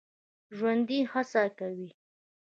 ژوندي 0.57 0.99
هڅه 1.11 1.43
کوي 1.59 1.89